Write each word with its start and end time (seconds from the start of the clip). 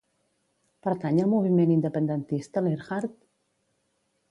Pertany 0.87 1.19
al 1.25 1.29
moviment 1.33 1.75
independentista 1.75 2.65
l'Erhard? 2.69 3.17